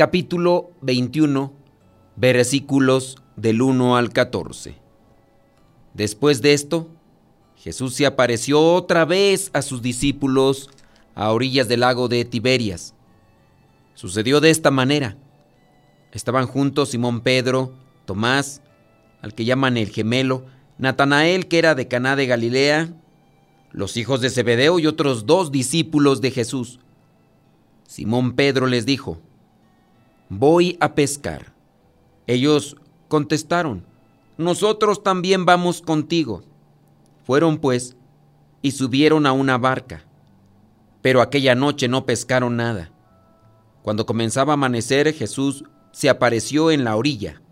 capítulo 0.00 0.70
21, 0.80 1.52
versículos 2.16 3.18
del 3.36 3.60
1 3.60 3.98
al 3.98 4.14
14. 4.14 4.76
Después 5.92 6.40
de 6.40 6.54
esto, 6.54 6.88
Jesús 7.54 7.96
se 7.96 8.06
apareció 8.06 8.62
otra 8.62 9.04
vez 9.04 9.50
a 9.52 9.60
sus 9.60 9.82
discípulos 9.82 10.70
a 11.14 11.30
orillas 11.30 11.68
del 11.68 11.80
lago 11.80 12.08
de 12.08 12.24
Tiberias. 12.24 12.94
Sucedió 13.94 14.40
de 14.40 14.48
esta 14.48 14.70
manera. 14.70 15.18
Estaban 16.12 16.46
juntos 16.46 16.88
Simón 16.88 17.20
Pedro, 17.20 17.74
Tomás, 18.06 18.62
al 19.20 19.34
que 19.34 19.44
llaman 19.44 19.76
el 19.76 19.90
gemelo, 19.90 20.46
Natanael, 20.78 21.46
que 21.46 21.58
era 21.58 21.74
de 21.74 21.88
Caná 21.88 22.16
de 22.16 22.26
Galilea, 22.26 22.88
los 23.70 23.98
hijos 23.98 24.22
de 24.22 24.30
Zebedeo 24.30 24.78
y 24.78 24.86
otros 24.86 25.26
dos 25.26 25.52
discípulos 25.52 26.22
de 26.22 26.30
Jesús. 26.30 26.80
Simón 27.86 28.32
Pedro 28.32 28.66
les 28.66 28.86
dijo, 28.86 29.20
voy 30.30 30.78
a 30.80 30.94
pescar. 30.94 31.52
Ellos 32.26 32.76
contestaron, 33.08 33.84
nosotros 34.38 35.02
también 35.02 35.44
vamos 35.44 35.82
contigo. 35.82 36.42
Fueron 37.24 37.58
pues 37.58 37.96
y 38.62 38.70
subieron 38.70 39.26
a 39.26 39.32
una 39.32 39.58
barca, 39.58 40.04
pero 41.02 41.20
aquella 41.20 41.54
noche 41.54 41.88
no 41.88 42.06
pescaron 42.06 42.56
nada. 42.56 42.90
Cuando 43.82 44.06
comenzaba 44.06 44.52
a 44.52 44.54
amanecer, 44.54 45.12
Jesús 45.12 45.64
se 45.92 46.08
apareció 46.08 46.70
en 46.70 46.84
la 46.84 46.96
orilla, 46.96 47.42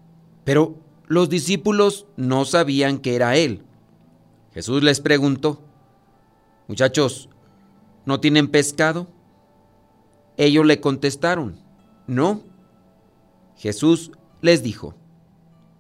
pero 0.45 0.77
los 1.07 1.29
discípulos 1.29 2.07
no 2.17 2.45
sabían 2.45 2.99
que 2.99 3.17
era 3.17 3.37
Él. 3.37 3.63
Jesús 4.55 4.83
les 4.83 5.01
preguntó, 5.01 5.63
Muchachos, 6.69 7.31
¿no 8.05 8.21
tienen 8.21 8.49
pescado? 8.49 9.09
Ellos 10.37 10.67
le 10.67 10.81
contestaron, 10.81 11.59
no. 12.07 12.48
Jesús 13.59 14.13
les 14.41 14.63
dijo, 14.63 14.95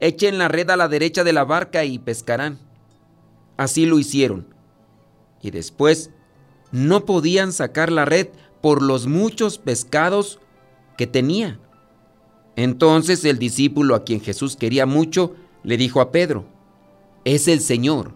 echen 0.00 0.38
la 0.38 0.48
red 0.48 0.68
a 0.70 0.76
la 0.76 0.88
derecha 0.88 1.24
de 1.24 1.32
la 1.32 1.44
barca 1.44 1.84
y 1.84 1.98
pescarán. 1.98 2.58
Así 3.56 3.86
lo 3.86 3.98
hicieron. 3.98 4.46
Y 5.40 5.50
después 5.50 6.10
no 6.72 7.04
podían 7.04 7.52
sacar 7.52 7.90
la 7.90 8.04
red 8.04 8.28
por 8.60 8.82
los 8.82 9.06
muchos 9.06 9.58
pescados 9.58 10.40
que 10.96 11.06
tenía. 11.06 11.60
Entonces 12.56 13.24
el 13.24 13.38
discípulo 13.38 13.94
a 13.94 14.04
quien 14.04 14.20
Jesús 14.20 14.56
quería 14.56 14.84
mucho 14.84 15.34
le 15.62 15.76
dijo 15.76 16.00
a 16.00 16.10
Pedro, 16.10 16.44
es 17.24 17.46
el 17.46 17.60
Señor. 17.60 18.14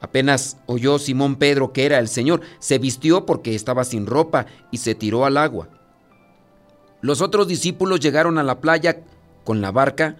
Apenas 0.00 0.58
oyó 0.66 0.98
Simón 0.98 1.36
Pedro 1.36 1.72
que 1.72 1.86
era 1.86 1.98
el 1.98 2.08
Señor, 2.08 2.42
se 2.58 2.78
vistió 2.78 3.24
porque 3.24 3.54
estaba 3.54 3.84
sin 3.84 4.06
ropa 4.06 4.46
y 4.70 4.78
se 4.78 4.94
tiró 4.94 5.24
al 5.24 5.38
agua. 5.38 5.68
Los 7.00 7.20
otros 7.20 7.46
discípulos 7.46 8.00
llegaron 8.00 8.38
a 8.38 8.42
la 8.42 8.60
playa 8.60 9.02
con 9.44 9.60
la 9.60 9.70
barca 9.70 10.16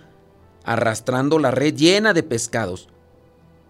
arrastrando 0.65 1.39
la 1.39 1.51
red 1.51 1.75
llena 1.75 2.13
de 2.13 2.23
pescados, 2.23 2.89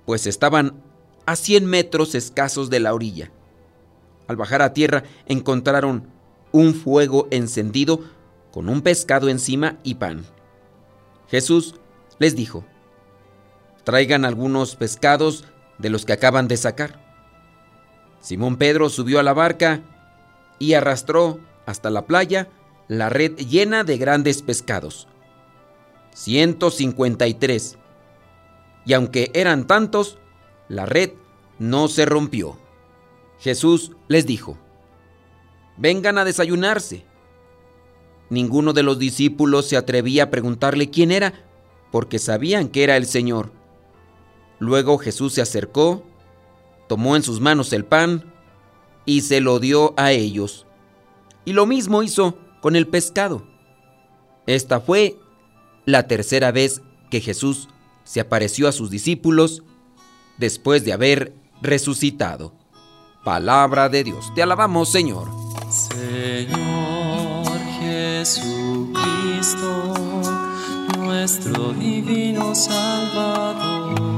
pues 0.04 0.26
estaban 0.26 0.82
a 1.26 1.36
100 1.36 1.66
metros 1.66 2.14
escasos 2.14 2.70
de 2.70 2.80
la 2.80 2.92
orilla. 2.92 3.30
Al 4.26 4.36
bajar 4.36 4.62
a 4.62 4.72
tierra 4.72 5.04
encontraron 5.26 6.08
un 6.52 6.74
fuego 6.74 7.28
encendido 7.30 8.00
con 8.50 8.68
un 8.68 8.82
pescado 8.82 9.28
encima 9.28 9.78
y 9.82 9.94
pan. 9.94 10.24
Jesús 11.28 11.76
les 12.18 12.34
dijo, 12.34 12.64
traigan 13.84 14.24
algunos 14.24 14.76
pescados 14.76 15.44
de 15.78 15.90
los 15.90 16.04
que 16.04 16.14
acaban 16.14 16.48
de 16.48 16.56
sacar. 16.56 17.00
Simón 18.20 18.56
Pedro 18.56 18.90
subió 18.90 19.20
a 19.20 19.22
la 19.22 19.32
barca 19.34 19.82
y 20.58 20.74
arrastró 20.74 21.38
hasta 21.64 21.90
la 21.90 22.06
playa 22.06 22.48
la 22.88 23.10
red 23.10 23.36
llena 23.36 23.84
de 23.84 23.98
grandes 23.98 24.42
pescados. 24.42 25.06
153. 26.14 27.78
Y 28.86 28.92
aunque 28.94 29.30
eran 29.34 29.66
tantos, 29.66 30.18
la 30.68 30.86
red 30.86 31.12
no 31.58 31.88
se 31.88 32.06
rompió. 32.06 32.58
Jesús 33.38 33.92
les 34.08 34.26
dijo, 34.26 34.56
vengan 35.76 36.18
a 36.18 36.24
desayunarse. 36.24 37.04
Ninguno 38.30 38.72
de 38.72 38.82
los 38.82 38.98
discípulos 38.98 39.66
se 39.66 39.76
atrevía 39.76 40.24
a 40.24 40.30
preguntarle 40.30 40.90
quién 40.90 41.12
era, 41.12 41.34
porque 41.92 42.18
sabían 42.18 42.68
que 42.68 42.84
era 42.84 42.96
el 42.96 43.06
Señor. 43.06 43.52
Luego 44.58 44.98
Jesús 44.98 45.34
se 45.34 45.42
acercó, 45.42 46.02
tomó 46.88 47.16
en 47.16 47.22
sus 47.22 47.40
manos 47.40 47.72
el 47.72 47.84
pan 47.84 48.34
y 49.04 49.20
se 49.20 49.40
lo 49.40 49.60
dio 49.60 49.94
a 49.96 50.12
ellos. 50.12 50.66
Y 51.44 51.52
lo 51.52 51.64
mismo 51.64 52.02
hizo 52.02 52.36
con 52.60 52.76
el 52.76 52.86
pescado. 52.86 53.46
Esta 54.46 54.80
fue 54.80 55.16
la 55.84 56.06
tercera 56.06 56.52
vez 56.52 56.82
que 57.10 57.20
Jesús 57.20 57.68
se 58.04 58.20
apareció 58.20 58.68
a 58.68 58.72
sus 58.72 58.90
discípulos 58.90 59.62
después 60.38 60.84
de 60.84 60.92
haber 60.92 61.34
resucitado. 61.60 62.52
Palabra 63.24 63.88
de 63.88 64.04
Dios. 64.04 64.32
Te 64.34 64.42
alabamos, 64.42 64.90
Señor. 64.90 65.28
Señor 65.70 67.58
Jesucristo, 67.80 68.94
nuestro 70.98 71.72
divino 71.72 72.54
Salvador 72.54 74.17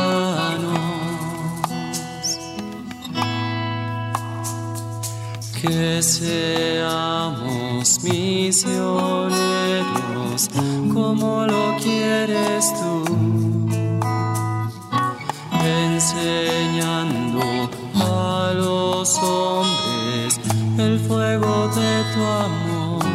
Que 5.61 6.01
seamos 6.01 8.01
misioneros 8.03 9.29
como 10.91 11.45
lo 11.45 11.77
quieres 11.77 12.73
tú, 12.73 13.05
enseñando 15.63 17.69
a 17.93 18.53
los 18.55 19.19
hombres 19.19 20.39
el 20.79 20.99
fuego 20.99 21.69
de 21.75 22.03
tu 22.13 22.23
amor. 22.23 23.05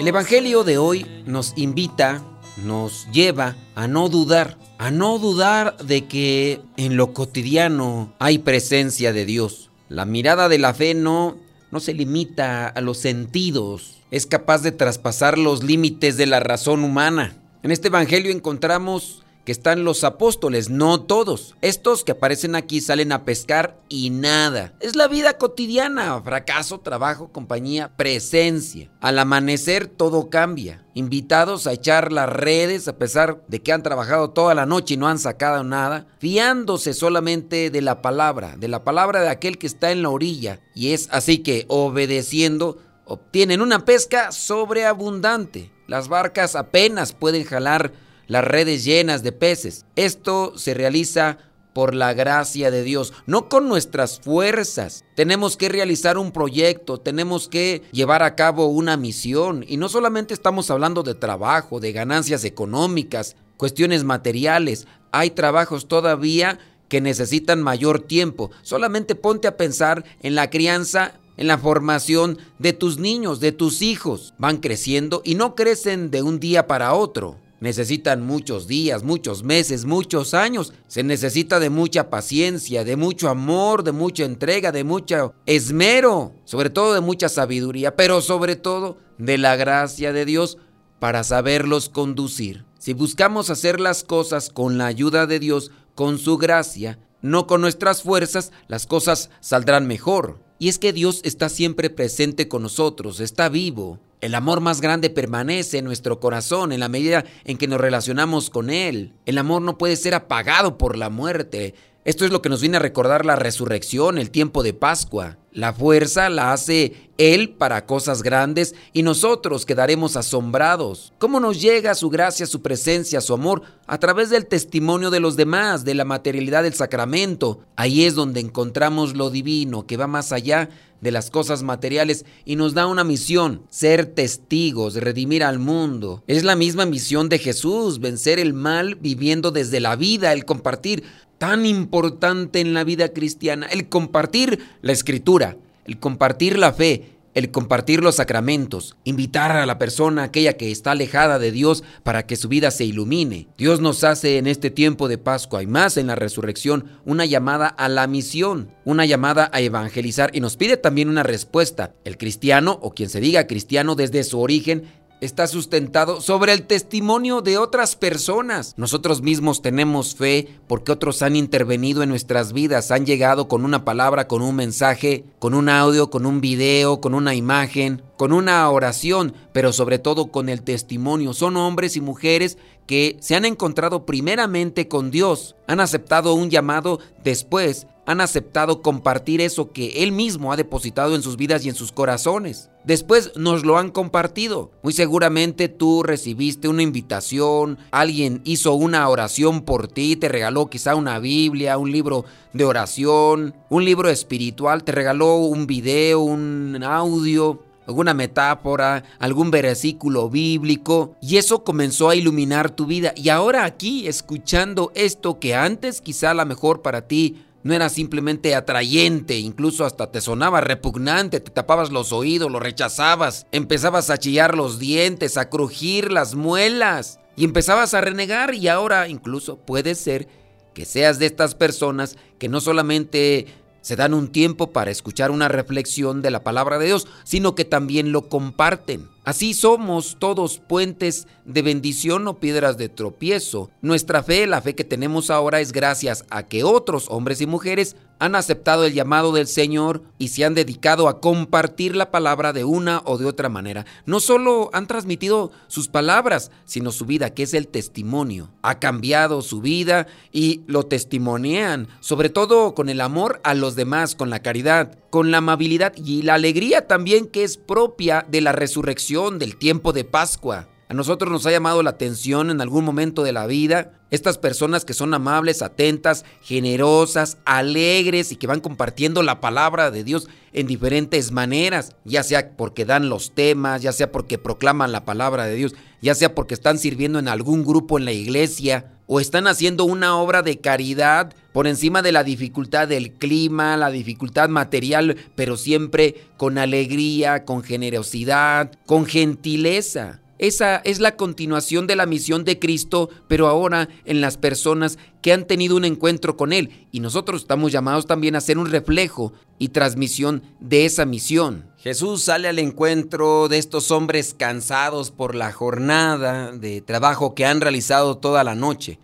El 0.00 0.08
Evangelio 0.08 0.64
de 0.64 0.78
hoy 0.78 1.06
nos 1.24 1.52
invita, 1.56 2.24
nos 2.64 3.06
lleva 3.12 3.54
a 3.76 3.86
no 3.86 4.08
dudar, 4.08 4.58
a 4.78 4.90
no 4.90 5.20
dudar 5.20 5.76
de 5.76 6.06
que 6.06 6.60
en 6.76 6.96
lo 6.96 7.14
cotidiano 7.14 8.12
hay 8.18 8.38
presencia 8.38 9.12
de 9.12 9.24
Dios 9.24 9.65
la 9.88 10.04
mirada 10.04 10.48
de 10.48 10.58
la 10.58 10.74
fe 10.74 10.94
no, 10.94 11.36
no 11.70 11.80
se 11.80 11.94
limita 11.94 12.68
a 12.68 12.80
los 12.80 12.98
sentidos, 12.98 13.98
es 14.10 14.26
capaz 14.26 14.62
de 14.62 14.72
traspasar 14.72 15.38
los 15.38 15.62
límites 15.62 16.16
de 16.16 16.26
la 16.26 16.40
razón 16.40 16.84
humana. 16.84 17.36
En 17.62 17.70
este 17.70 17.88
Evangelio 17.88 18.30
encontramos 18.32 19.24
que 19.46 19.52
están 19.52 19.84
los 19.84 20.02
apóstoles, 20.02 20.70
no 20.70 21.02
todos. 21.02 21.54
Estos 21.62 22.02
que 22.02 22.12
aparecen 22.12 22.56
aquí 22.56 22.80
salen 22.80 23.12
a 23.12 23.24
pescar 23.24 23.80
y 23.88 24.10
nada. 24.10 24.74
Es 24.80 24.96
la 24.96 25.06
vida 25.06 25.38
cotidiana, 25.38 26.20
fracaso, 26.20 26.80
trabajo, 26.80 27.30
compañía, 27.30 27.92
presencia. 27.96 28.90
Al 29.00 29.20
amanecer 29.20 29.86
todo 29.86 30.30
cambia. 30.30 30.84
Invitados 30.94 31.68
a 31.68 31.72
echar 31.72 32.10
las 32.10 32.28
redes 32.28 32.88
a 32.88 32.98
pesar 32.98 33.44
de 33.46 33.62
que 33.62 33.72
han 33.72 33.84
trabajado 33.84 34.30
toda 34.30 34.52
la 34.56 34.66
noche 34.66 34.94
y 34.94 34.96
no 34.96 35.06
han 35.06 35.20
sacado 35.20 35.62
nada, 35.62 36.08
fiándose 36.18 36.92
solamente 36.92 37.70
de 37.70 37.82
la 37.82 38.02
palabra, 38.02 38.56
de 38.56 38.66
la 38.66 38.82
palabra 38.82 39.20
de 39.20 39.28
aquel 39.28 39.58
que 39.58 39.68
está 39.68 39.92
en 39.92 40.02
la 40.02 40.10
orilla. 40.10 40.60
Y 40.74 40.92
es 40.92 41.08
así 41.12 41.38
que 41.38 41.66
obedeciendo 41.68 42.78
obtienen 43.04 43.62
una 43.62 43.84
pesca 43.84 44.32
sobreabundante. 44.32 45.70
Las 45.86 46.08
barcas 46.08 46.56
apenas 46.56 47.12
pueden 47.12 47.44
jalar 47.44 47.92
las 48.26 48.44
redes 48.44 48.84
llenas 48.84 49.22
de 49.22 49.32
peces. 49.32 49.84
Esto 49.96 50.52
se 50.56 50.74
realiza 50.74 51.38
por 51.72 51.94
la 51.94 52.14
gracia 52.14 52.70
de 52.70 52.82
Dios, 52.82 53.12
no 53.26 53.50
con 53.50 53.68
nuestras 53.68 54.18
fuerzas. 54.18 55.04
Tenemos 55.14 55.58
que 55.58 55.68
realizar 55.68 56.16
un 56.16 56.32
proyecto, 56.32 56.98
tenemos 56.98 57.48
que 57.48 57.82
llevar 57.92 58.22
a 58.22 58.34
cabo 58.34 58.68
una 58.68 58.96
misión 58.96 59.62
y 59.68 59.76
no 59.76 59.90
solamente 59.90 60.32
estamos 60.32 60.70
hablando 60.70 61.02
de 61.02 61.14
trabajo, 61.14 61.78
de 61.78 61.92
ganancias 61.92 62.44
económicas, 62.44 63.36
cuestiones 63.58 64.04
materiales, 64.04 64.86
hay 65.12 65.30
trabajos 65.30 65.86
todavía 65.86 66.58
que 66.88 67.00
necesitan 67.00 67.62
mayor 67.62 68.00
tiempo. 68.00 68.50
Solamente 68.62 69.14
ponte 69.14 69.48
a 69.48 69.56
pensar 69.56 70.04
en 70.22 70.34
la 70.34 70.48
crianza 70.50 71.20
en 71.36 71.46
la 71.46 71.58
formación 71.58 72.38
de 72.58 72.72
tus 72.72 72.98
niños, 72.98 73.40
de 73.40 73.52
tus 73.52 73.82
hijos. 73.82 74.34
Van 74.38 74.58
creciendo 74.58 75.20
y 75.24 75.34
no 75.34 75.54
crecen 75.54 76.10
de 76.10 76.22
un 76.22 76.40
día 76.40 76.66
para 76.66 76.94
otro. 76.94 77.36
Necesitan 77.60 78.24
muchos 78.24 78.66
días, 78.66 79.02
muchos 79.02 79.42
meses, 79.42 79.86
muchos 79.86 80.34
años. 80.34 80.74
Se 80.88 81.02
necesita 81.02 81.58
de 81.58 81.70
mucha 81.70 82.10
paciencia, 82.10 82.84
de 82.84 82.96
mucho 82.96 83.28
amor, 83.28 83.82
de 83.82 83.92
mucha 83.92 84.24
entrega, 84.24 84.72
de 84.72 84.84
mucho 84.84 85.34
esmero, 85.46 86.34
sobre 86.44 86.68
todo 86.68 86.92
de 86.92 87.00
mucha 87.00 87.28
sabiduría, 87.28 87.96
pero 87.96 88.20
sobre 88.20 88.56
todo 88.56 88.98
de 89.18 89.38
la 89.38 89.56
gracia 89.56 90.12
de 90.12 90.26
Dios 90.26 90.58
para 90.98 91.24
saberlos 91.24 91.88
conducir. 91.88 92.64
Si 92.78 92.92
buscamos 92.92 93.48
hacer 93.50 93.80
las 93.80 94.04
cosas 94.04 94.50
con 94.50 94.76
la 94.76 94.86
ayuda 94.86 95.26
de 95.26 95.38
Dios, 95.38 95.70
con 95.94 96.18
su 96.18 96.36
gracia, 96.36 96.98
no 97.22 97.46
con 97.46 97.60
nuestras 97.60 98.02
fuerzas, 98.02 98.52
las 98.68 98.86
cosas 98.86 99.30
saldrán 99.40 99.86
mejor. 99.86 100.40
Y 100.58 100.68
es 100.68 100.78
que 100.78 100.92
Dios 100.92 101.20
está 101.24 101.48
siempre 101.48 101.90
presente 101.90 102.48
con 102.48 102.62
nosotros, 102.62 103.20
está 103.20 103.48
vivo. 103.48 103.98
El 104.20 104.34
amor 104.34 104.60
más 104.60 104.80
grande 104.80 105.10
permanece 105.10 105.78
en 105.78 105.84
nuestro 105.84 106.20
corazón 106.20 106.72
en 106.72 106.80
la 106.80 106.88
medida 106.88 107.24
en 107.44 107.58
que 107.58 107.68
nos 107.68 107.80
relacionamos 107.80 108.48
con 108.48 108.70
Él. 108.70 109.12
El 109.26 109.38
amor 109.38 109.62
no 109.62 109.76
puede 109.76 109.96
ser 109.96 110.14
apagado 110.14 110.78
por 110.78 110.96
la 110.96 111.10
muerte. 111.10 111.74
Esto 112.06 112.24
es 112.24 112.30
lo 112.30 112.40
que 112.40 112.48
nos 112.48 112.60
viene 112.60 112.76
a 112.76 112.80
recordar 112.80 113.26
la 113.26 113.34
resurrección, 113.34 114.16
el 114.16 114.30
tiempo 114.30 114.62
de 114.62 114.72
Pascua. 114.72 115.38
La 115.50 115.72
fuerza 115.72 116.28
la 116.28 116.52
hace 116.52 117.10
Él 117.18 117.48
para 117.50 117.84
cosas 117.84 118.22
grandes 118.22 118.76
y 118.92 119.02
nosotros 119.02 119.66
quedaremos 119.66 120.16
asombrados. 120.16 121.12
¿Cómo 121.18 121.40
nos 121.40 121.60
llega 121.60 121.96
su 121.96 122.08
gracia, 122.08 122.46
su 122.46 122.62
presencia, 122.62 123.20
su 123.20 123.34
amor? 123.34 123.62
A 123.88 123.98
través 123.98 124.30
del 124.30 124.46
testimonio 124.46 125.10
de 125.10 125.18
los 125.18 125.34
demás, 125.34 125.84
de 125.84 125.94
la 125.94 126.04
materialidad 126.04 126.62
del 126.62 126.74
sacramento. 126.74 127.62
Ahí 127.74 128.04
es 128.04 128.14
donde 128.14 128.38
encontramos 128.38 129.16
lo 129.16 129.28
divino, 129.30 129.84
que 129.88 129.96
va 129.96 130.06
más 130.06 130.30
allá 130.30 130.68
de 131.00 131.10
las 131.10 131.30
cosas 131.30 131.62
materiales 131.62 132.24
y 132.44 132.56
nos 132.56 132.74
da 132.74 132.86
una 132.86 133.04
misión, 133.04 133.62
ser 133.68 134.06
testigos, 134.06 134.94
redimir 134.94 135.44
al 135.44 135.58
mundo. 135.58 136.22
Es 136.26 136.44
la 136.44 136.56
misma 136.56 136.86
misión 136.86 137.28
de 137.28 137.38
Jesús, 137.38 138.00
vencer 138.00 138.38
el 138.38 138.54
mal 138.54 138.94
viviendo 138.94 139.50
desde 139.50 139.80
la 139.80 139.96
vida, 139.96 140.32
el 140.32 140.44
compartir 140.44 141.04
tan 141.38 141.66
importante 141.66 142.60
en 142.60 142.74
la 142.74 142.84
vida 142.84 143.10
cristiana, 143.10 143.66
el 143.66 143.88
compartir 143.88 144.60
la 144.82 144.92
escritura, 144.92 145.56
el 145.84 145.98
compartir 145.98 146.58
la 146.58 146.72
fe, 146.72 147.16
el 147.36 147.50
compartir 147.50 148.02
los 148.02 148.14
sacramentos, 148.14 148.96
invitar 149.04 149.52
a 149.52 149.66
la 149.66 149.78
persona, 149.78 150.22
aquella 150.22 150.54
que 150.54 150.72
está 150.72 150.92
alejada 150.92 151.38
de 151.38 151.52
Dios, 151.52 151.84
para 152.02 152.24
que 152.24 152.34
su 152.34 152.48
vida 152.48 152.70
se 152.70 152.86
ilumine. 152.86 153.46
Dios 153.58 153.78
nos 153.78 154.04
hace 154.04 154.38
en 154.38 154.46
este 154.46 154.70
tiempo 154.70 155.06
de 155.06 155.18
Pascua 155.18 155.62
y 155.62 155.66
más 155.66 155.98
en 155.98 156.06
la 156.06 156.14
resurrección 156.14 156.86
una 157.04 157.26
llamada 157.26 157.66
a 157.66 157.90
la 157.90 158.06
misión, 158.06 158.70
una 158.86 159.04
llamada 159.04 159.50
a 159.52 159.60
evangelizar 159.60 160.30
y 160.32 160.40
nos 160.40 160.56
pide 160.56 160.78
también 160.78 161.10
una 161.10 161.24
respuesta. 161.24 161.92
El 162.06 162.16
cristiano 162.16 162.78
o 162.80 162.94
quien 162.94 163.10
se 163.10 163.20
diga 163.20 163.46
cristiano 163.46 163.96
desde 163.96 164.24
su 164.24 164.40
origen 164.40 164.84
está 165.20 165.46
sustentado 165.46 166.20
sobre 166.20 166.52
el 166.52 166.66
testimonio 166.66 167.40
de 167.40 167.58
otras 167.58 167.96
personas. 167.96 168.74
Nosotros 168.76 169.22
mismos 169.22 169.62
tenemos 169.62 170.14
fe 170.14 170.48
porque 170.66 170.92
otros 170.92 171.22
han 171.22 171.36
intervenido 171.36 172.02
en 172.02 172.08
nuestras 172.08 172.52
vidas, 172.52 172.90
han 172.90 173.06
llegado 173.06 173.48
con 173.48 173.64
una 173.64 173.84
palabra, 173.84 174.28
con 174.28 174.42
un 174.42 174.56
mensaje, 174.56 175.24
con 175.38 175.54
un 175.54 175.68
audio, 175.68 176.10
con 176.10 176.26
un 176.26 176.40
video, 176.40 177.00
con 177.00 177.14
una 177.14 177.34
imagen, 177.34 178.02
con 178.16 178.32
una 178.32 178.68
oración, 178.70 179.34
pero 179.52 179.72
sobre 179.72 179.98
todo 179.98 180.26
con 180.26 180.48
el 180.48 180.62
testimonio. 180.62 181.32
Son 181.32 181.56
hombres 181.56 181.96
y 181.96 182.00
mujeres 182.00 182.58
que 182.86 183.16
se 183.20 183.34
han 183.34 183.44
encontrado 183.44 184.06
primeramente 184.06 184.88
con 184.88 185.10
Dios, 185.10 185.56
han 185.66 185.80
aceptado 185.80 186.34
un 186.34 186.50
llamado 186.50 187.00
después 187.24 187.86
han 188.06 188.20
aceptado 188.20 188.82
compartir 188.82 189.40
eso 189.40 189.72
que 189.72 190.04
Él 190.04 190.12
mismo 190.12 190.52
ha 190.52 190.56
depositado 190.56 191.14
en 191.14 191.22
sus 191.22 191.36
vidas 191.36 191.64
y 191.64 191.68
en 191.68 191.74
sus 191.74 191.92
corazones. 191.92 192.70
Después 192.84 193.32
nos 193.36 193.64
lo 193.64 193.78
han 193.78 193.90
compartido. 193.90 194.70
Muy 194.82 194.92
seguramente 194.92 195.68
tú 195.68 196.04
recibiste 196.04 196.68
una 196.68 196.82
invitación, 196.82 197.78
alguien 197.90 198.42
hizo 198.44 198.74
una 198.74 199.08
oración 199.08 199.62
por 199.62 199.88
ti, 199.88 200.14
te 200.14 200.28
regaló 200.28 200.70
quizá 200.70 200.94
una 200.94 201.18
Biblia, 201.18 201.78
un 201.78 201.90
libro 201.90 202.24
de 202.52 202.64
oración, 202.64 203.54
un 203.68 203.84
libro 203.84 204.08
espiritual, 204.08 204.84
te 204.84 204.92
regaló 204.92 205.36
un 205.36 205.66
video, 205.66 206.20
un 206.20 206.80
audio, 206.84 207.60
alguna 207.86 208.14
metáfora, 208.14 209.04
algún 209.18 209.50
versículo 209.50 210.28
bíblico, 210.28 211.16
y 211.20 211.36
eso 211.36 211.64
comenzó 211.64 212.08
a 212.08 212.16
iluminar 212.16 212.70
tu 212.70 212.86
vida. 212.86 213.12
Y 213.16 213.28
ahora 213.28 213.64
aquí, 213.64 214.06
escuchando 214.06 214.92
esto 214.94 215.38
que 215.38 215.54
antes 215.54 216.00
quizá 216.00 216.30
a 216.30 216.34
lo 216.34 216.44
mejor 216.46 216.82
para 216.82 217.06
ti 217.08 217.45
no 217.66 217.74
era 217.74 217.88
simplemente 217.88 218.54
atrayente, 218.54 219.38
incluso 219.38 219.84
hasta 219.84 220.12
te 220.12 220.20
sonaba 220.20 220.60
repugnante, 220.60 221.40
te 221.40 221.50
tapabas 221.50 221.90
los 221.90 222.12
oídos, 222.12 222.48
lo 222.48 222.60
rechazabas, 222.60 223.48
empezabas 223.50 224.08
a 224.08 224.18
chillar 224.18 224.56
los 224.56 224.78
dientes, 224.78 225.36
a 225.36 225.50
crujir 225.50 226.12
las 226.12 226.36
muelas 226.36 227.18
y 227.34 227.42
empezabas 227.42 227.92
a 227.92 228.00
renegar 228.00 228.54
y 228.54 228.68
ahora 228.68 229.08
incluso 229.08 229.56
puede 229.56 229.96
ser 229.96 230.28
que 230.74 230.84
seas 230.84 231.18
de 231.18 231.26
estas 231.26 231.56
personas 231.56 232.16
que 232.38 232.48
no 232.48 232.60
solamente 232.60 233.46
se 233.80 233.96
dan 233.96 234.14
un 234.14 234.28
tiempo 234.30 234.70
para 234.70 234.92
escuchar 234.92 235.32
una 235.32 235.48
reflexión 235.48 236.22
de 236.22 236.30
la 236.30 236.44
palabra 236.44 236.78
de 236.78 236.86
Dios, 236.86 237.08
sino 237.24 237.56
que 237.56 237.64
también 237.64 238.12
lo 238.12 238.28
comparten. 238.28 239.08
Así 239.26 239.54
somos 239.54 240.18
todos 240.20 240.60
puentes 240.60 241.26
de 241.44 241.60
bendición 241.60 242.28
o 242.28 242.38
piedras 242.38 242.78
de 242.78 242.88
tropiezo. 242.88 243.70
Nuestra 243.82 244.22
fe, 244.22 244.46
la 244.46 244.62
fe 244.62 244.76
que 244.76 244.84
tenemos 244.84 245.30
ahora, 245.30 245.60
es 245.60 245.72
gracias 245.72 246.24
a 246.30 246.44
que 246.44 246.62
otros 246.62 247.06
hombres 247.08 247.40
y 247.40 247.46
mujeres 247.48 247.96
han 248.20 248.36
aceptado 248.36 248.84
el 248.84 248.94
llamado 248.94 249.32
del 249.32 249.48
Señor 249.48 250.02
y 250.16 250.28
se 250.28 250.44
han 250.44 250.54
dedicado 250.54 251.08
a 251.08 251.20
compartir 251.20 251.96
la 251.96 252.12
palabra 252.12 252.52
de 252.52 252.64
una 252.64 253.02
o 253.04 253.18
de 253.18 253.26
otra 253.26 253.48
manera. 253.48 253.84
No 254.06 254.20
solo 254.20 254.70
han 254.72 254.86
transmitido 254.86 255.50
sus 255.66 255.88
palabras, 255.88 256.52
sino 256.64 256.92
su 256.92 257.04
vida, 257.04 257.30
que 257.30 257.42
es 257.42 257.52
el 257.52 257.66
testimonio. 257.66 258.50
Ha 258.62 258.78
cambiado 258.78 259.42
su 259.42 259.60
vida 259.60 260.06
y 260.32 260.62
lo 260.68 260.84
testimonian, 260.84 261.88
sobre 261.98 262.30
todo 262.30 262.74
con 262.74 262.88
el 262.88 263.00
amor 263.00 263.40
a 263.42 263.54
los 263.54 263.74
demás, 263.74 264.14
con 264.14 264.30
la 264.30 264.40
caridad, 264.40 264.96
con 265.16 265.30
la 265.30 265.38
amabilidad 265.38 265.94
y 265.96 266.20
la 266.20 266.34
alegría 266.34 266.86
también 266.86 267.26
que 267.26 267.42
es 267.42 267.56
propia 267.56 268.26
de 268.28 268.42
la 268.42 268.52
resurrección, 268.52 269.38
del 269.38 269.56
tiempo 269.56 269.94
de 269.94 270.04
Pascua. 270.04 270.68
A 270.88 270.94
nosotros 270.94 271.32
nos 271.32 271.44
ha 271.46 271.50
llamado 271.50 271.82
la 271.82 271.90
atención 271.90 272.48
en 272.48 272.60
algún 272.60 272.84
momento 272.84 273.24
de 273.24 273.32
la 273.32 273.46
vida 273.46 273.92
estas 274.12 274.38
personas 274.38 274.84
que 274.84 274.94
son 274.94 275.14
amables, 275.14 275.62
atentas, 275.62 276.24
generosas, 276.42 277.38
alegres 277.44 278.30
y 278.30 278.36
que 278.36 278.46
van 278.46 278.60
compartiendo 278.60 279.24
la 279.24 279.40
palabra 279.40 279.90
de 279.90 280.04
Dios 280.04 280.28
en 280.52 280.68
diferentes 280.68 281.32
maneras, 281.32 281.96
ya 282.04 282.22
sea 282.22 282.50
porque 282.56 282.84
dan 282.84 283.08
los 283.08 283.32
temas, 283.34 283.82
ya 283.82 283.90
sea 283.90 284.12
porque 284.12 284.38
proclaman 284.38 284.92
la 284.92 285.04
palabra 285.04 285.46
de 285.46 285.56
Dios, 285.56 285.74
ya 286.02 286.14
sea 286.14 286.36
porque 286.36 286.54
están 286.54 286.78
sirviendo 286.78 287.18
en 287.18 287.26
algún 287.26 287.64
grupo 287.64 287.98
en 287.98 288.04
la 288.04 288.12
iglesia 288.12 288.92
o 289.08 289.18
están 289.18 289.48
haciendo 289.48 289.84
una 289.84 290.16
obra 290.16 290.42
de 290.42 290.60
caridad 290.60 291.34
por 291.52 291.66
encima 291.66 292.00
de 292.00 292.12
la 292.12 292.22
dificultad 292.22 292.86
del 292.86 293.12
clima, 293.12 293.76
la 293.76 293.90
dificultad 293.90 294.48
material, 294.48 295.16
pero 295.34 295.56
siempre 295.56 296.14
con 296.36 296.58
alegría, 296.58 297.44
con 297.44 297.64
generosidad, 297.64 298.70
con 298.86 299.04
gentileza. 299.04 300.20
Esa 300.38 300.76
es 300.76 301.00
la 301.00 301.16
continuación 301.16 301.86
de 301.86 301.96
la 301.96 302.06
misión 302.06 302.44
de 302.44 302.58
Cristo, 302.58 303.08
pero 303.26 303.46
ahora 303.46 303.88
en 304.04 304.20
las 304.20 304.36
personas 304.36 304.98
que 305.22 305.32
han 305.32 305.46
tenido 305.46 305.76
un 305.76 305.84
encuentro 305.84 306.36
con 306.36 306.52
Él. 306.52 306.86
Y 306.92 307.00
nosotros 307.00 307.42
estamos 307.42 307.72
llamados 307.72 308.06
también 308.06 308.36
a 308.36 308.40
ser 308.40 308.58
un 308.58 308.70
reflejo 308.70 309.32
y 309.58 309.68
transmisión 309.68 310.42
de 310.60 310.84
esa 310.84 311.06
misión. 311.06 311.70
Jesús 311.78 312.24
sale 312.24 312.48
al 312.48 312.58
encuentro 312.58 313.48
de 313.48 313.58
estos 313.58 313.90
hombres 313.90 314.34
cansados 314.34 315.10
por 315.10 315.34
la 315.34 315.52
jornada 315.52 316.52
de 316.52 316.80
trabajo 316.80 317.34
que 317.34 317.46
han 317.46 317.60
realizado 317.60 318.18
toda 318.18 318.44
la 318.44 318.54
noche. 318.54 318.98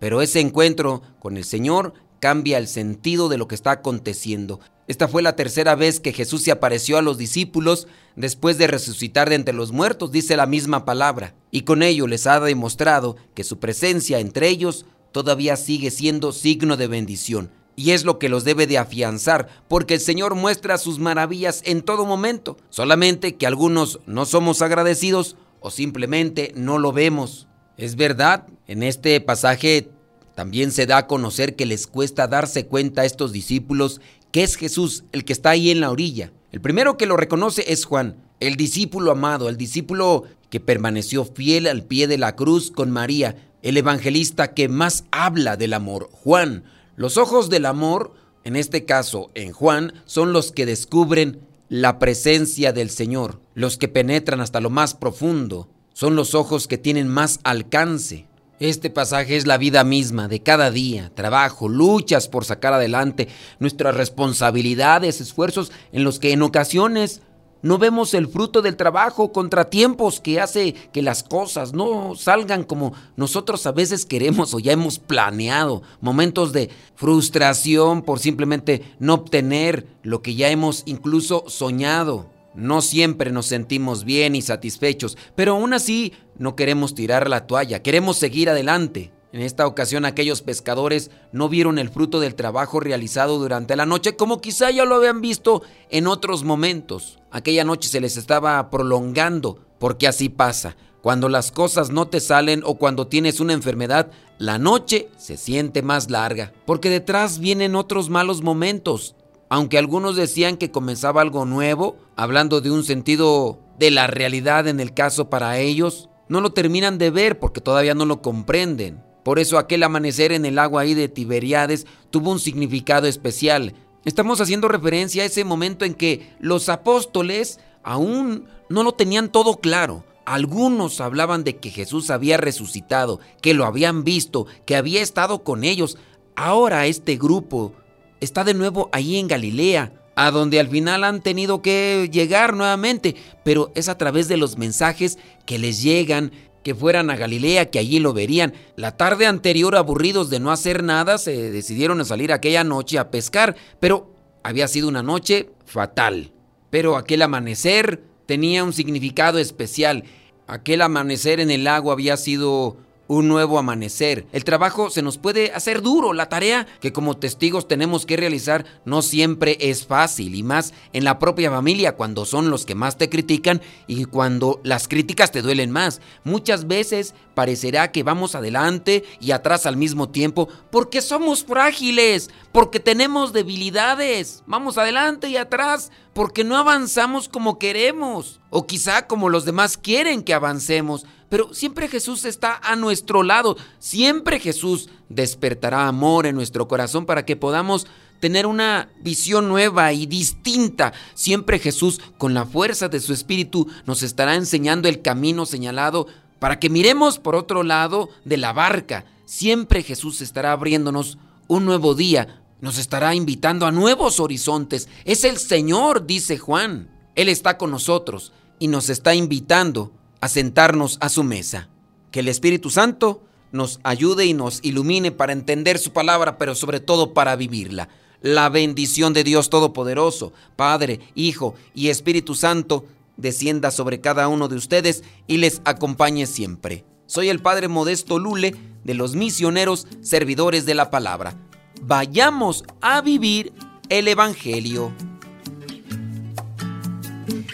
Pero 0.00 0.20
ese 0.20 0.40
encuentro 0.40 1.02
con 1.18 1.36
el 1.36 1.44
Señor 1.44 1.94
cambia 2.20 2.58
el 2.58 2.68
sentido 2.68 3.28
de 3.28 3.38
lo 3.38 3.48
que 3.48 3.54
está 3.54 3.70
aconteciendo. 3.70 4.60
Esta 4.86 5.08
fue 5.08 5.22
la 5.22 5.34
tercera 5.34 5.74
vez 5.74 5.98
que 5.98 6.12
Jesús 6.12 6.42
se 6.42 6.50
apareció 6.50 6.98
a 6.98 7.02
los 7.02 7.16
discípulos 7.16 7.88
después 8.16 8.58
de 8.58 8.66
resucitar 8.66 9.30
de 9.30 9.36
entre 9.36 9.54
los 9.54 9.72
muertos, 9.72 10.12
dice 10.12 10.36
la 10.36 10.46
misma 10.46 10.84
palabra, 10.84 11.34
y 11.50 11.62
con 11.62 11.82
ello 11.82 12.06
les 12.06 12.26
ha 12.26 12.38
demostrado 12.40 13.16
que 13.34 13.44
su 13.44 13.58
presencia 13.58 14.20
entre 14.20 14.48
ellos 14.48 14.84
todavía 15.10 15.56
sigue 15.56 15.90
siendo 15.90 16.32
signo 16.32 16.76
de 16.76 16.86
bendición. 16.86 17.50
Y 17.76 17.90
es 17.90 18.04
lo 18.04 18.18
que 18.18 18.28
los 18.28 18.44
debe 18.44 18.66
de 18.66 18.78
afianzar, 18.78 19.48
porque 19.68 19.94
el 19.94 20.00
Señor 20.00 20.34
muestra 20.34 20.78
sus 20.78 20.98
maravillas 20.98 21.62
en 21.64 21.82
todo 21.82 22.04
momento, 22.04 22.56
solamente 22.68 23.36
que 23.36 23.46
algunos 23.46 24.00
no 24.06 24.26
somos 24.26 24.60
agradecidos 24.60 25.36
o 25.60 25.70
simplemente 25.70 26.52
no 26.56 26.78
lo 26.78 26.92
vemos. 26.92 27.48
Es 27.76 27.96
verdad, 27.96 28.46
en 28.68 28.82
este 28.82 29.20
pasaje 29.20 29.88
también 30.34 30.72
se 30.72 30.86
da 30.86 30.98
a 30.98 31.06
conocer 31.06 31.56
que 31.56 31.66
les 31.66 31.86
cuesta 31.86 32.28
darse 32.28 32.66
cuenta 32.66 33.02
a 33.02 33.04
estos 33.04 33.32
discípulos 33.32 34.00
que 34.34 34.42
es 34.42 34.56
Jesús 34.56 35.04
el 35.12 35.24
que 35.24 35.32
está 35.32 35.50
ahí 35.50 35.70
en 35.70 35.80
la 35.80 35.92
orilla. 35.92 36.32
El 36.50 36.60
primero 36.60 36.96
que 36.96 37.06
lo 37.06 37.16
reconoce 37.16 37.72
es 37.72 37.84
Juan, 37.84 38.16
el 38.40 38.56
discípulo 38.56 39.12
amado, 39.12 39.48
el 39.48 39.56
discípulo 39.56 40.24
que 40.50 40.58
permaneció 40.58 41.24
fiel 41.24 41.68
al 41.68 41.84
pie 41.84 42.08
de 42.08 42.18
la 42.18 42.34
cruz 42.34 42.72
con 42.72 42.90
María, 42.90 43.36
el 43.62 43.76
evangelista 43.76 44.52
que 44.52 44.68
más 44.68 45.04
habla 45.12 45.56
del 45.56 45.72
amor, 45.72 46.08
Juan. 46.10 46.64
Los 46.96 47.16
ojos 47.16 47.48
del 47.48 47.64
amor, 47.64 48.12
en 48.42 48.56
este 48.56 48.84
caso 48.84 49.30
en 49.36 49.52
Juan, 49.52 49.92
son 50.04 50.32
los 50.32 50.50
que 50.50 50.66
descubren 50.66 51.38
la 51.68 52.00
presencia 52.00 52.72
del 52.72 52.90
Señor, 52.90 53.40
los 53.54 53.78
que 53.78 53.86
penetran 53.86 54.40
hasta 54.40 54.60
lo 54.60 54.68
más 54.68 54.94
profundo, 54.94 55.68
son 55.92 56.16
los 56.16 56.34
ojos 56.34 56.66
que 56.66 56.76
tienen 56.76 57.06
más 57.06 57.38
alcance. 57.44 58.26
Este 58.64 58.88
pasaje 58.88 59.36
es 59.36 59.46
la 59.46 59.58
vida 59.58 59.84
misma 59.84 60.26
de 60.26 60.42
cada 60.42 60.70
día, 60.70 61.12
trabajo, 61.14 61.68
luchas 61.68 62.28
por 62.28 62.46
sacar 62.46 62.72
adelante 62.72 63.28
nuestras 63.58 63.94
responsabilidades, 63.94 65.20
esfuerzos 65.20 65.70
en 65.92 66.02
los 66.02 66.18
que 66.18 66.32
en 66.32 66.40
ocasiones 66.40 67.20
no 67.60 67.76
vemos 67.76 68.14
el 68.14 68.26
fruto 68.26 68.62
del 68.62 68.78
trabajo, 68.78 69.32
contratiempos 69.32 70.18
que 70.18 70.40
hace 70.40 70.72
que 70.94 71.02
las 71.02 71.22
cosas 71.22 71.74
no 71.74 72.14
salgan 72.14 72.64
como 72.64 72.94
nosotros 73.16 73.66
a 73.66 73.72
veces 73.72 74.06
queremos 74.06 74.54
o 74.54 74.60
ya 74.60 74.72
hemos 74.72 74.98
planeado, 74.98 75.82
momentos 76.00 76.54
de 76.54 76.70
frustración 76.94 78.00
por 78.00 78.18
simplemente 78.18 78.94
no 78.98 79.12
obtener 79.12 79.86
lo 80.02 80.22
que 80.22 80.36
ya 80.36 80.48
hemos 80.48 80.84
incluso 80.86 81.44
soñado. 81.48 82.30
No 82.54 82.82
siempre 82.82 83.32
nos 83.32 83.46
sentimos 83.46 84.04
bien 84.04 84.36
y 84.36 84.40
satisfechos, 84.40 85.18
pero 85.34 85.52
aún 85.52 85.74
así 85.74 86.12
no 86.38 86.56
queremos 86.56 86.94
tirar 86.94 87.28
la 87.28 87.46
toalla, 87.46 87.82
queremos 87.82 88.16
seguir 88.16 88.50
adelante. 88.50 89.12
En 89.32 89.40
esta 89.40 89.66
ocasión 89.66 90.04
aquellos 90.04 90.42
pescadores 90.42 91.10
no 91.32 91.48
vieron 91.48 91.78
el 91.78 91.88
fruto 91.88 92.20
del 92.20 92.36
trabajo 92.36 92.78
realizado 92.78 93.38
durante 93.38 93.74
la 93.74 93.84
noche 93.84 94.14
como 94.14 94.40
quizá 94.40 94.70
ya 94.70 94.84
lo 94.84 94.94
habían 94.94 95.20
visto 95.20 95.62
en 95.90 96.06
otros 96.06 96.44
momentos. 96.44 97.18
Aquella 97.32 97.64
noche 97.64 97.88
se 97.88 98.00
les 98.00 98.16
estaba 98.16 98.70
prolongando, 98.70 99.58
porque 99.80 100.06
así 100.06 100.28
pasa. 100.28 100.76
Cuando 101.02 101.28
las 101.28 101.50
cosas 101.50 101.90
no 101.90 102.06
te 102.06 102.20
salen 102.20 102.62
o 102.64 102.76
cuando 102.76 103.08
tienes 103.08 103.40
una 103.40 103.52
enfermedad, 103.54 104.10
la 104.38 104.58
noche 104.58 105.08
se 105.16 105.36
siente 105.36 105.82
más 105.82 106.10
larga, 106.10 106.52
porque 106.64 106.88
detrás 106.88 107.40
vienen 107.40 107.74
otros 107.74 108.10
malos 108.10 108.40
momentos. 108.40 109.16
Aunque 109.48 109.78
algunos 109.78 110.16
decían 110.16 110.56
que 110.56 110.70
comenzaba 110.70 111.20
algo 111.20 111.44
nuevo, 111.44 111.96
hablando 112.16 112.60
de 112.60 112.70
un 112.70 112.84
sentido 112.84 113.58
de 113.78 113.90
la 113.90 114.06
realidad 114.06 114.68
en 114.68 114.80
el 114.80 114.94
caso 114.94 115.28
para 115.28 115.58
ellos, 115.58 116.08
no 116.34 116.40
lo 116.40 116.52
terminan 116.52 116.98
de 116.98 117.10
ver 117.10 117.38
porque 117.38 117.60
todavía 117.60 117.94
no 117.94 118.06
lo 118.06 118.20
comprenden. 118.20 119.00
Por 119.22 119.38
eso 119.38 119.56
aquel 119.56 119.84
amanecer 119.84 120.32
en 120.32 120.44
el 120.44 120.58
agua 120.58 120.82
ahí 120.82 120.92
de 120.92 121.08
Tiberiades 121.08 121.86
tuvo 122.10 122.32
un 122.32 122.40
significado 122.40 123.06
especial. 123.06 123.76
Estamos 124.04 124.40
haciendo 124.40 124.66
referencia 124.66 125.22
a 125.22 125.26
ese 125.26 125.44
momento 125.44 125.84
en 125.84 125.94
que 125.94 126.34
los 126.40 126.68
apóstoles 126.68 127.60
aún 127.84 128.48
no 128.68 128.82
lo 128.82 128.94
tenían 128.94 129.30
todo 129.30 129.60
claro. 129.60 130.04
Algunos 130.24 131.00
hablaban 131.00 131.44
de 131.44 131.58
que 131.58 131.70
Jesús 131.70 132.10
había 132.10 132.36
resucitado, 132.36 133.20
que 133.40 133.54
lo 133.54 133.64
habían 133.64 134.02
visto, 134.02 134.48
que 134.66 134.74
había 134.74 135.02
estado 135.02 135.44
con 135.44 135.62
ellos. 135.62 135.98
Ahora 136.34 136.86
este 136.86 137.16
grupo 137.16 137.74
está 138.18 138.42
de 138.42 138.54
nuevo 138.54 138.88
ahí 138.90 139.18
en 139.18 139.28
Galilea, 139.28 139.92
a 140.16 140.30
donde 140.30 140.60
al 140.60 140.68
final 140.68 141.04
han 141.04 141.22
tenido 141.22 141.62
que 141.62 142.08
llegar 142.12 142.54
nuevamente, 142.54 143.16
pero 143.44 143.72
es 143.74 143.88
a 143.88 143.98
través 143.98 144.28
de 144.28 144.36
los 144.36 144.58
mensajes 144.58 145.18
que 145.46 145.58
les 145.58 145.82
llegan 145.82 146.32
que 146.64 146.74
fueran 146.74 147.10
a 147.10 147.16
Galilea, 147.16 147.70
que 147.70 147.78
allí 147.78 148.00
lo 148.00 148.12
verían. 148.14 148.54
La 148.74 148.96
tarde 148.96 149.26
anterior, 149.26 149.76
aburridos 149.76 150.30
de 150.30 150.40
no 150.40 150.50
hacer 150.50 150.82
nada, 150.82 151.18
se 151.18 151.52
decidieron 151.52 152.00
a 152.00 152.04
salir 152.04 152.32
aquella 152.32 152.64
noche 152.64 152.98
a 152.98 153.10
pescar, 153.10 153.54
pero 153.80 154.14
había 154.42 154.66
sido 154.66 154.88
una 154.88 155.02
noche 155.02 155.50
fatal. 155.66 156.32
Pero 156.70 156.96
aquel 156.96 157.22
amanecer 157.22 158.02
tenía 158.26 158.64
un 158.64 158.72
significado 158.72 159.38
especial. 159.38 160.04
Aquel 160.46 160.80
amanecer 160.82 161.38
en 161.38 161.50
el 161.50 161.64
lago 161.64 161.92
había 161.92 162.16
sido 162.16 162.78
un 163.06 163.28
nuevo 163.28 163.58
amanecer. 163.58 164.26
El 164.32 164.44
trabajo 164.44 164.90
se 164.90 165.02
nos 165.02 165.18
puede 165.18 165.52
hacer 165.52 165.82
duro, 165.82 166.12
la 166.12 166.28
tarea 166.28 166.66
que 166.80 166.92
como 166.92 167.16
testigos 167.16 167.68
tenemos 167.68 168.06
que 168.06 168.16
realizar 168.16 168.64
no 168.84 169.02
siempre 169.02 169.56
es 169.60 169.86
fácil 169.86 170.34
y 170.34 170.42
más 170.42 170.72
en 170.92 171.04
la 171.04 171.18
propia 171.18 171.50
familia 171.50 171.96
cuando 171.96 172.24
son 172.24 172.50
los 172.50 172.64
que 172.64 172.74
más 172.74 172.96
te 172.96 173.10
critican 173.10 173.60
y 173.86 174.04
cuando 174.06 174.60
las 174.64 174.88
críticas 174.88 175.32
te 175.32 175.42
duelen 175.42 175.70
más. 175.70 176.00
Muchas 176.24 176.66
veces 176.66 177.14
parecerá 177.34 177.92
que 177.92 178.02
vamos 178.02 178.34
adelante 178.34 179.04
y 179.20 179.32
atrás 179.32 179.66
al 179.66 179.76
mismo 179.76 180.08
tiempo 180.08 180.48
porque 180.70 181.02
somos 181.02 181.44
frágiles, 181.44 182.30
porque 182.52 182.80
tenemos 182.80 183.32
debilidades. 183.32 184.42
Vamos 184.46 184.78
adelante 184.78 185.28
y 185.28 185.36
atrás 185.36 185.90
porque 186.14 186.44
no 186.44 186.56
avanzamos 186.56 187.28
como 187.28 187.58
queremos 187.58 188.40
o 188.50 188.66
quizá 188.66 189.06
como 189.06 189.28
los 189.28 189.44
demás 189.44 189.76
quieren 189.76 190.22
que 190.22 190.32
avancemos. 190.32 191.04
Pero 191.34 191.52
siempre 191.52 191.88
Jesús 191.88 192.24
está 192.26 192.60
a 192.62 192.76
nuestro 192.76 193.24
lado. 193.24 193.56
Siempre 193.80 194.38
Jesús 194.38 194.88
despertará 195.08 195.88
amor 195.88 196.26
en 196.26 196.36
nuestro 196.36 196.68
corazón 196.68 197.06
para 197.06 197.26
que 197.26 197.34
podamos 197.34 197.88
tener 198.20 198.46
una 198.46 198.88
visión 199.00 199.48
nueva 199.48 199.92
y 199.92 200.06
distinta. 200.06 200.92
Siempre 201.14 201.58
Jesús, 201.58 202.00
con 202.18 202.34
la 202.34 202.46
fuerza 202.46 202.88
de 202.88 203.00
su 203.00 203.12
espíritu, 203.12 203.66
nos 203.84 204.04
estará 204.04 204.36
enseñando 204.36 204.88
el 204.88 205.02
camino 205.02 205.44
señalado 205.44 206.06
para 206.38 206.60
que 206.60 206.70
miremos 206.70 207.18
por 207.18 207.34
otro 207.34 207.64
lado 207.64 208.10
de 208.24 208.36
la 208.36 208.52
barca. 208.52 209.04
Siempre 209.24 209.82
Jesús 209.82 210.20
estará 210.20 210.52
abriéndonos 210.52 211.18
un 211.48 211.64
nuevo 211.64 211.96
día, 211.96 212.44
nos 212.60 212.78
estará 212.78 213.12
invitando 213.12 213.66
a 213.66 213.72
nuevos 213.72 214.20
horizontes. 214.20 214.88
Es 215.04 215.24
el 215.24 215.38
Señor, 215.38 216.06
dice 216.06 216.38
Juan. 216.38 216.90
Él 217.16 217.28
está 217.28 217.58
con 217.58 217.72
nosotros 217.72 218.32
y 218.60 218.68
nos 218.68 218.88
está 218.88 219.16
invitando 219.16 219.90
a 220.24 220.28
sentarnos 220.28 220.96
a 221.02 221.10
su 221.10 221.22
mesa. 221.22 221.68
Que 222.10 222.20
el 222.20 222.28
Espíritu 222.28 222.70
Santo 222.70 223.20
nos 223.52 223.78
ayude 223.82 224.24
y 224.24 224.32
nos 224.32 224.60
ilumine 224.62 225.12
para 225.12 225.34
entender 225.34 225.78
su 225.78 225.92
palabra, 225.92 226.38
pero 226.38 226.54
sobre 226.54 226.80
todo 226.80 227.12
para 227.12 227.36
vivirla. 227.36 227.90
La 228.22 228.48
bendición 228.48 229.12
de 229.12 229.22
Dios 229.22 229.50
Todopoderoso, 229.50 230.32
Padre, 230.56 231.00
Hijo 231.14 231.54
y 231.74 231.90
Espíritu 231.90 232.34
Santo, 232.34 232.86
descienda 233.18 233.70
sobre 233.70 234.00
cada 234.00 234.28
uno 234.28 234.48
de 234.48 234.56
ustedes 234.56 235.04
y 235.26 235.36
les 235.36 235.60
acompañe 235.66 236.24
siempre. 236.24 236.86
Soy 237.04 237.28
el 237.28 237.42
Padre 237.42 237.68
Modesto 237.68 238.18
Lule 238.18 238.56
de 238.82 238.94
los 238.94 239.16
misioneros 239.16 239.86
servidores 240.00 240.64
de 240.64 240.74
la 240.74 240.88
palabra. 240.88 241.36
Vayamos 241.82 242.64
a 242.80 243.02
vivir 243.02 243.52
el 243.90 244.08
Evangelio. 244.08 244.90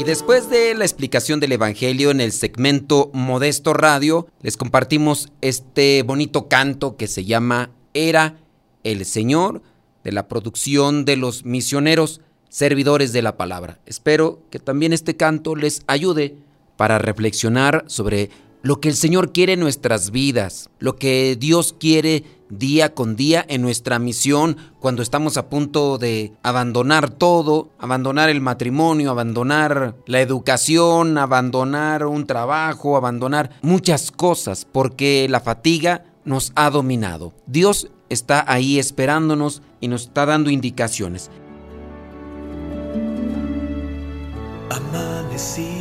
Y 0.00 0.04
después 0.04 0.48
de 0.48 0.74
la 0.74 0.86
explicación 0.86 1.40
del 1.40 1.52
Evangelio 1.52 2.10
en 2.10 2.22
el 2.22 2.32
segmento 2.32 3.10
Modesto 3.12 3.74
Radio, 3.74 4.28
les 4.40 4.56
compartimos 4.56 5.28
este 5.42 6.02
bonito 6.04 6.48
canto 6.48 6.96
que 6.96 7.06
se 7.06 7.26
llama 7.26 7.70
Era 7.92 8.38
el 8.82 9.04
Señor 9.04 9.60
de 10.02 10.12
la 10.12 10.26
producción 10.26 11.04
de 11.04 11.18
los 11.18 11.44
misioneros 11.44 12.22
servidores 12.48 13.12
de 13.12 13.20
la 13.20 13.36
palabra. 13.36 13.78
Espero 13.84 14.40
que 14.48 14.58
también 14.58 14.94
este 14.94 15.18
canto 15.18 15.54
les 15.54 15.82
ayude 15.86 16.34
para 16.78 16.98
reflexionar 16.98 17.84
sobre 17.86 18.30
lo 18.62 18.80
que 18.80 18.88
el 18.88 18.96
Señor 18.96 19.32
quiere 19.32 19.52
en 19.52 19.60
nuestras 19.60 20.12
vidas, 20.12 20.70
lo 20.78 20.96
que 20.96 21.36
Dios 21.38 21.74
quiere 21.78 22.24
día 22.50 22.94
con 22.94 23.16
día 23.16 23.44
en 23.48 23.62
nuestra 23.62 23.98
misión 23.98 24.56
cuando 24.78 25.02
estamos 25.02 25.36
a 25.36 25.48
punto 25.48 25.98
de 25.98 26.32
abandonar 26.42 27.10
todo, 27.10 27.70
abandonar 27.78 28.28
el 28.28 28.40
matrimonio, 28.40 29.10
abandonar 29.10 29.94
la 30.06 30.20
educación, 30.20 31.18
abandonar 31.18 32.06
un 32.06 32.26
trabajo, 32.26 32.96
abandonar 32.96 33.50
muchas 33.62 34.10
cosas 34.10 34.66
porque 34.70 35.26
la 35.28 35.40
fatiga 35.40 36.04
nos 36.24 36.52
ha 36.54 36.70
dominado. 36.70 37.32
Dios 37.46 37.88
está 38.08 38.44
ahí 38.46 38.78
esperándonos 38.78 39.62
y 39.80 39.88
nos 39.88 40.02
está 40.02 40.26
dando 40.26 40.50
indicaciones. 40.50 41.30
Amanecía 44.70 45.80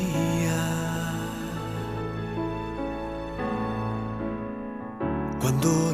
cuando 5.39 5.88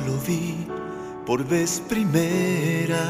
por 1.25 1.43
vez 1.43 1.81
primera. 1.89 3.01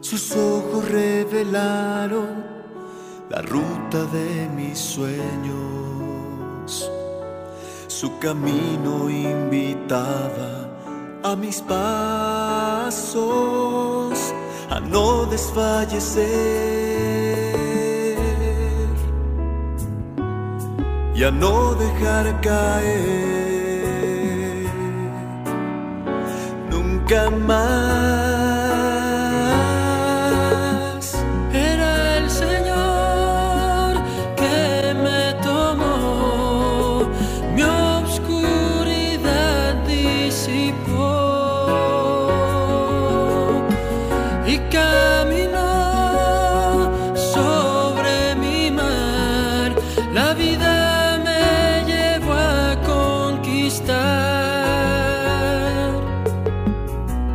Sus 0.00 0.36
ojos 0.36 0.88
revelaron 0.88 2.44
la 3.30 3.40
ruta 3.42 4.04
de 4.12 4.48
mis 4.56 4.78
sueños. 4.78 6.90
Su 7.86 8.18
camino 8.18 9.08
invitaba 9.08 10.68
a 11.22 11.36
mis 11.36 11.60
pasos 11.60 13.12
a 14.70 14.80
no 14.80 15.26
desfallecer 15.26 16.26
y 21.14 21.24
a 21.24 21.30
no 21.30 21.74
dejar 21.74 22.40
caer 22.40 23.61
nunca 27.12 27.30
más. 27.30 28.31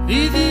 Y 0.08 0.47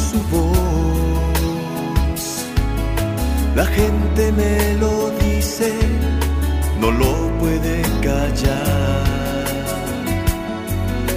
su 0.10 0.20
voz. 0.36 2.22
La 3.56 3.66
gente 3.66 4.32
me 4.32 4.74
lo 4.76 5.10
dice, 5.26 5.72
no 6.80 6.92
lo 6.92 7.14
puede 7.40 7.82
callar. 8.02 9.46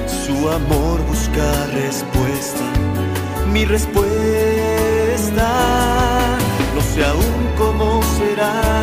Su 0.06 0.48
amor 0.48 1.00
busca 1.08 1.66
respuesta, 1.72 2.64
mi 3.52 3.64
respuesta. 3.64 5.48
No 6.74 6.80
sé 6.80 7.04
aún 7.04 7.40
cómo 7.56 8.00
será. 8.18 8.81